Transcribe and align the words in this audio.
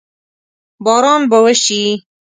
باران 0.85 1.21
به 1.29 1.37
وشي؟ 1.45 1.83